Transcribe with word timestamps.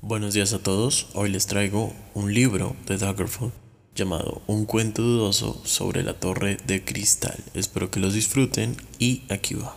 Buenos 0.00 0.32
días 0.32 0.52
a 0.52 0.60
todos, 0.60 1.08
hoy 1.14 1.28
les 1.28 1.48
traigo 1.48 1.92
un 2.14 2.32
libro 2.32 2.76
de 2.86 2.98
Daggerfall 2.98 3.50
llamado 3.96 4.42
Un 4.46 4.64
cuento 4.64 5.02
dudoso 5.02 5.60
sobre 5.64 6.04
la 6.04 6.14
torre 6.14 6.56
de 6.68 6.84
cristal. 6.84 7.36
Espero 7.52 7.90
que 7.90 7.98
los 7.98 8.14
disfruten 8.14 8.76
y 9.00 9.24
aquí 9.28 9.54
va. 9.54 9.76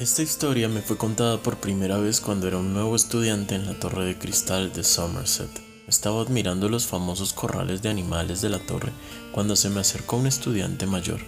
Esta 0.00 0.22
historia 0.22 0.68
me 0.68 0.82
fue 0.82 0.96
contada 0.96 1.40
por 1.40 1.58
primera 1.58 1.98
vez 1.98 2.20
cuando 2.20 2.48
era 2.48 2.58
un 2.58 2.74
nuevo 2.74 2.96
estudiante 2.96 3.54
en 3.54 3.66
la 3.66 3.78
torre 3.78 4.04
de 4.04 4.18
cristal 4.18 4.72
de 4.72 4.82
Somerset. 4.82 5.62
Estaba 5.86 6.20
admirando 6.20 6.68
los 6.68 6.84
famosos 6.84 7.32
corrales 7.32 7.82
de 7.82 7.88
animales 7.88 8.40
de 8.40 8.48
la 8.48 8.58
torre 8.58 8.90
cuando 9.30 9.54
se 9.54 9.70
me 9.70 9.78
acercó 9.78 10.16
un 10.16 10.26
estudiante 10.26 10.86
mayor. 10.86 11.20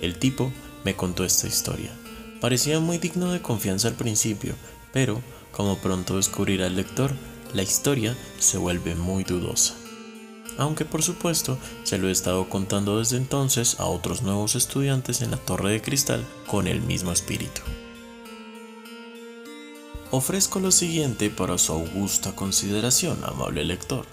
El 0.00 0.18
tipo 0.18 0.50
me 0.82 0.96
contó 0.96 1.26
esta 1.26 1.46
historia. 1.46 1.90
Parecía 2.40 2.80
muy 2.80 2.96
digno 2.96 3.32
de 3.32 3.42
confianza 3.42 3.86
al 3.88 3.94
principio, 3.94 4.54
pero 4.94 5.20
como 5.56 5.78
pronto 5.78 6.16
descubrirá 6.16 6.66
el 6.66 6.76
lector, 6.76 7.12
la 7.54 7.62
historia 7.62 8.14
se 8.38 8.58
vuelve 8.58 8.94
muy 8.94 9.24
dudosa. 9.24 9.74
Aunque 10.58 10.84
por 10.84 11.02
supuesto 11.02 11.56
se 11.82 11.96
lo 11.96 12.08
he 12.08 12.12
estado 12.12 12.48
contando 12.50 12.98
desde 12.98 13.16
entonces 13.16 13.80
a 13.80 13.86
otros 13.86 14.20
nuevos 14.20 14.54
estudiantes 14.54 15.22
en 15.22 15.30
la 15.30 15.38
Torre 15.38 15.72
de 15.72 15.80
Cristal 15.80 16.26
con 16.46 16.66
el 16.66 16.82
mismo 16.82 17.10
espíritu. 17.10 17.62
Ofrezco 20.10 20.60
lo 20.60 20.70
siguiente 20.70 21.30
para 21.30 21.56
su 21.56 21.72
augusta 21.72 22.36
consideración, 22.36 23.24
amable 23.24 23.64
lector. 23.64 24.04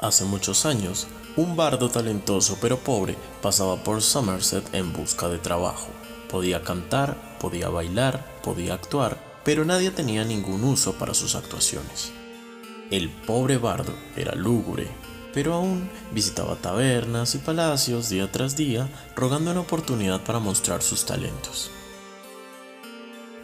Hace 0.00 0.24
muchos 0.24 0.66
años, 0.66 1.06
un 1.36 1.56
bardo 1.56 1.88
talentoso 1.88 2.58
pero 2.60 2.78
pobre 2.78 3.16
pasaba 3.40 3.82
por 3.82 4.02
Somerset 4.02 4.74
en 4.74 4.92
busca 4.92 5.28
de 5.28 5.38
trabajo. 5.38 5.88
Podía 6.28 6.62
cantar, 6.62 7.38
podía 7.38 7.68
bailar, 7.68 8.40
podía 8.42 8.74
actuar, 8.74 9.23
pero 9.44 9.64
nadie 9.64 9.90
tenía 9.90 10.24
ningún 10.24 10.64
uso 10.64 10.94
para 10.94 11.14
sus 11.14 11.34
actuaciones. 11.34 12.12
El 12.90 13.10
pobre 13.10 13.58
bardo 13.58 13.94
era 14.16 14.34
lúgubre, 14.34 14.88
pero 15.32 15.54
aún 15.54 15.90
visitaba 16.12 16.56
tabernas 16.56 17.34
y 17.34 17.38
palacios 17.38 18.08
día 18.08 18.30
tras 18.30 18.56
día, 18.56 18.88
rogando 19.16 19.50
una 19.50 19.60
oportunidad 19.60 20.22
para 20.22 20.38
mostrar 20.38 20.82
sus 20.82 21.04
talentos. 21.04 21.70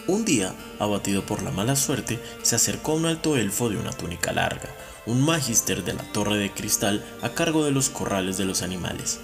Un 0.06 0.24
día, 0.24 0.54
abatido 0.78 1.24
por 1.26 1.42
la 1.42 1.50
mala 1.50 1.76
suerte, 1.76 2.20
se 2.42 2.56
acercó 2.56 2.92
a 2.92 2.94
un 2.96 3.06
alto 3.06 3.36
elfo 3.36 3.68
de 3.68 3.76
una 3.76 3.92
túnica 3.92 4.32
larga, 4.32 4.68
un 5.06 5.20
magister 5.20 5.84
de 5.84 5.94
la 5.94 6.02
torre 6.12 6.36
de 6.36 6.52
cristal 6.52 7.04
a 7.22 7.30
cargo 7.30 7.64
de 7.64 7.70
los 7.70 7.90
corrales 7.90 8.36
de 8.36 8.44
los 8.44 8.62
animales. 8.62 9.20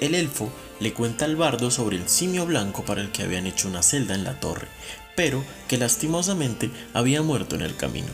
El 0.00 0.14
elfo 0.14 0.50
le 0.78 0.92
cuenta 0.92 1.24
al 1.24 1.36
bardo 1.36 1.70
sobre 1.70 1.96
el 1.96 2.08
simio 2.08 2.44
blanco 2.44 2.84
para 2.84 3.00
el 3.00 3.10
que 3.10 3.22
habían 3.22 3.46
hecho 3.46 3.68
una 3.68 3.82
celda 3.82 4.14
en 4.14 4.24
la 4.24 4.38
torre, 4.40 4.68
pero 5.16 5.42
que 5.68 5.78
lastimosamente 5.78 6.70
había 6.92 7.22
muerto 7.22 7.56
en 7.56 7.62
el 7.62 7.76
camino. 7.76 8.12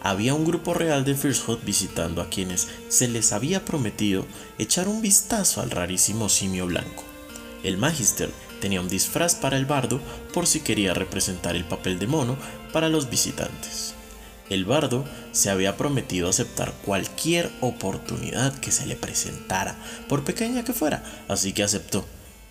Había 0.00 0.32
un 0.32 0.46
grupo 0.46 0.72
real 0.72 1.04
de 1.04 1.14
First 1.14 1.46
visitando 1.62 2.22
a 2.22 2.30
quienes 2.30 2.68
se 2.88 3.06
les 3.06 3.32
había 3.32 3.66
prometido 3.66 4.24
echar 4.58 4.88
un 4.88 5.02
vistazo 5.02 5.60
al 5.60 5.70
rarísimo 5.70 6.30
simio 6.30 6.66
blanco. 6.66 7.04
El 7.62 7.76
Magister 7.76 8.30
tenía 8.62 8.80
un 8.80 8.88
disfraz 8.88 9.34
para 9.34 9.58
el 9.58 9.66
bardo 9.66 10.00
por 10.32 10.46
si 10.46 10.60
quería 10.60 10.94
representar 10.94 11.54
el 11.54 11.66
papel 11.66 11.98
de 11.98 12.06
mono 12.06 12.38
para 12.72 12.88
los 12.88 13.10
visitantes. 13.10 13.94
El 14.50 14.64
bardo 14.64 15.04
se 15.30 15.48
había 15.48 15.76
prometido 15.76 16.28
aceptar 16.28 16.74
cualquier 16.84 17.50
oportunidad 17.60 18.52
que 18.58 18.72
se 18.72 18.84
le 18.84 18.96
presentara, 18.96 19.76
por 20.08 20.24
pequeña 20.24 20.64
que 20.64 20.72
fuera, 20.72 21.04
así 21.28 21.52
que 21.52 21.62
aceptó. 21.62 22.04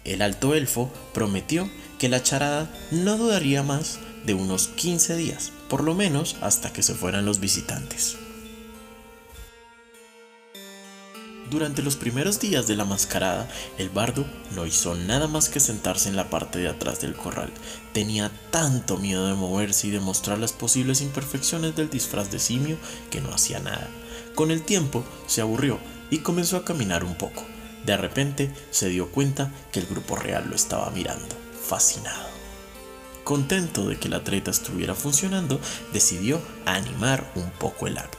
El 0.06 0.22
alto 0.22 0.56
elfo 0.56 0.92
prometió 1.14 1.70
que 2.00 2.08
la 2.08 2.24
charada 2.24 2.70
no 2.92 3.18
dudaría 3.18 3.64
más 3.64 4.00
de 4.26 4.34
unos 4.34 4.70
15 4.70 5.18
días, 5.18 5.52
por 5.70 5.84
lo 5.84 5.94
menos 5.94 6.38
hasta 6.42 6.72
que 6.72 6.84
se 6.84 6.96
fueran 6.96 7.26
los 7.26 7.42
visitantes. 7.42 8.18
Durante 11.50 11.82
los 11.82 11.96
primeros 11.96 12.40
días 12.40 12.68
de 12.68 12.76
la 12.76 12.86
mascarada, 12.86 13.50
el 13.78 13.90
bardo 13.90 14.26
no 14.56 14.66
hizo 14.66 14.94
nada 14.96 15.28
más 15.28 15.50
que 15.50 15.60
sentarse 15.60 16.08
en 16.08 16.16
la 16.16 16.30
parte 16.30 16.60
de 16.60 16.70
atrás 16.70 17.02
del 17.02 17.16
corral. 17.16 17.52
Tenía 17.92 18.32
tanto 18.52 18.98
miedo 18.98 19.28
de 19.28 19.34
moverse 19.34 19.88
y 19.88 19.90
de 19.90 20.00
mostrar 20.00 20.38
las 20.38 20.54
posibles 20.54 21.02
imperfecciones 21.02 21.76
del 21.76 21.90
disfraz 21.90 22.30
de 22.30 22.40
simio 22.40 22.78
que 23.10 23.22
no 23.22 23.34
hacía 23.34 23.60
nada. 23.60 23.90
Con 24.36 24.52
el 24.52 24.62
tiempo 24.62 25.04
se 25.26 25.42
aburrió 25.42 25.80
y 26.12 26.20
comenzó 26.20 26.58
a 26.58 26.66
caminar 26.66 27.04
un 27.04 27.16
poco. 27.16 27.44
De 27.86 27.98
repente 27.98 28.54
se 28.70 28.90
dio 28.90 29.12
cuenta 29.12 29.52
que 29.72 29.80
el 29.80 29.88
grupo 29.88 30.16
real 30.16 30.48
lo 30.50 30.56
estaba 30.56 30.92
mirando 30.92 31.50
fascinado. 31.70 32.28
Contento 33.24 33.88
de 33.88 33.98
que 33.98 34.10
la 34.10 34.24
treta 34.24 34.50
estuviera 34.50 34.96
funcionando, 34.96 35.60
decidió 35.94 36.42
animar 36.66 37.32
un 37.36 37.52
poco 37.52 37.86
el 37.86 38.00
acto. 38.00 38.19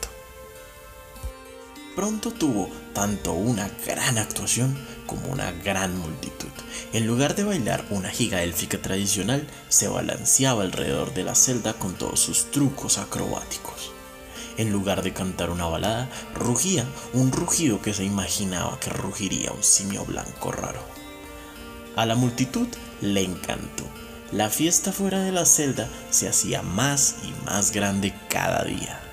Pronto 2.00 2.30
tuvo 2.30 2.70
tanto 2.94 3.34
una 3.34 3.70
gran 3.86 4.16
actuación 4.16 4.74
como 5.04 5.28
una 5.28 5.52
gran 5.52 5.98
multitud. 5.98 6.48
En 6.94 7.06
lugar 7.06 7.34
de 7.34 7.44
bailar 7.44 7.84
una 7.90 8.08
giga 8.08 8.42
élfica 8.42 8.80
tradicional, 8.80 9.46
se 9.68 9.86
balanceaba 9.86 10.62
alrededor 10.62 11.12
de 11.12 11.24
la 11.24 11.34
celda 11.34 11.74
con 11.74 11.92
todos 11.92 12.18
sus 12.18 12.50
trucos 12.52 12.96
acrobáticos. 12.96 13.92
En 14.56 14.72
lugar 14.72 15.02
de 15.02 15.12
cantar 15.12 15.50
una 15.50 15.66
balada, 15.66 16.08
rugía 16.34 16.86
un 17.12 17.32
rugido 17.32 17.82
que 17.82 17.92
se 17.92 18.04
imaginaba 18.04 18.80
que 18.80 18.88
rugiría 18.88 19.52
un 19.52 19.62
simio 19.62 20.06
blanco 20.06 20.52
raro. 20.52 20.80
A 21.96 22.06
la 22.06 22.14
multitud 22.14 22.68
le 23.02 23.24
encantó. 23.24 23.84
La 24.32 24.48
fiesta 24.48 24.90
fuera 24.90 25.20
de 25.20 25.32
la 25.32 25.44
celda 25.44 25.86
se 26.08 26.30
hacía 26.30 26.62
más 26.62 27.16
y 27.24 27.44
más 27.44 27.72
grande 27.72 28.14
cada 28.30 28.64
día. 28.64 29.09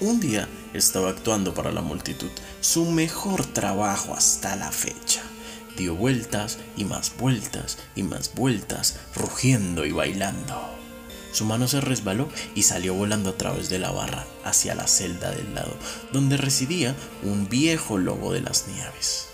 Un 0.00 0.20
día 0.20 0.48
estaba 0.72 1.10
actuando 1.10 1.54
para 1.54 1.72
la 1.72 1.80
multitud 1.80 2.30
su 2.60 2.84
mejor 2.86 3.46
trabajo 3.46 4.14
hasta 4.14 4.56
la 4.56 4.72
fecha. 4.72 5.22
Dio 5.76 5.94
vueltas 5.94 6.58
y 6.76 6.84
más 6.84 7.12
vueltas 7.18 7.78
y 7.94 8.02
más 8.02 8.34
vueltas, 8.34 8.96
rugiendo 9.14 9.84
y 9.84 9.92
bailando. 9.92 10.60
Su 11.32 11.44
mano 11.44 11.66
se 11.68 11.80
resbaló 11.80 12.28
y 12.54 12.62
salió 12.62 12.94
volando 12.94 13.30
a 13.30 13.38
través 13.38 13.68
de 13.68 13.78
la 13.78 13.90
barra 13.90 14.24
hacia 14.44 14.74
la 14.74 14.86
celda 14.86 15.30
del 15.30 15.54
lado, 15.54 15.76
donde 16.12 16.36
residía 16.36 16.94
un 17.22 17.48
viejo 17.48 17.98
lobo 17.98 18.32
de 18.32 18.40
las 18.40 18.68
nieves 18.68 19.28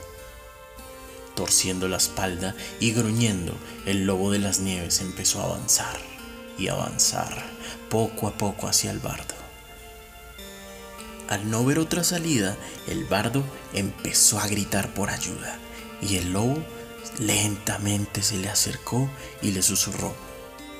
torciendo 1.41 1.89
la 1.89 1.97
espalda 1.97 2.55
y 2.81 2.93
gruñendo, 2.93 3.55
el 3.87 4.05
lobo 4.05 4.31
de 4.31 4.39
las 4.39 4.61
nieves 4.61 5.01
empezó 5.01 5.41
a 5.41 5.45
avanzar 5.45 5.99
y 6.59 6.69
avanzar 6.69 7.35
poco 7.89 8.29
a 8.29 8.33
poco 8.33 8.69
hacia 8.69 8.91
el 8.91 8.99
bardo. 8.99 9.30
Al 11.31 11.49
no 11.49 11.65
ver 11.65 11.79
otra 11.79 12.03
salida, 12.03 12.57
el 12.89 13.05
bardo 13.05 13.45
empezó 13.73 14.41
a 14.41 14.49
gritar 14.49 14.93
por 14.95 15.11
ayuda 15.11 15.59
y 16.03 16.17
el 16.17 16.33
lobo 16.33 16.63
lentamente 17.21 18.21
se 18.21 18.37
le 18.37 18.49
acercó 18.49 19.09
y 19.41 19.53
le 19.53 19.63
susurró, 19.63 20.13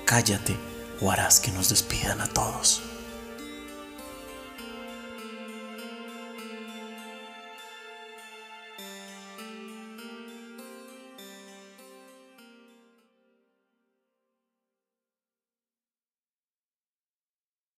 cállate 0.05 0.57
o 1.01 1.13
harás 1.13 1.39
que 1.39 1.53
nos 1.53 1.69
despidan 1.69 2.21
a 2.21 2.27
todos. 2.27 2.83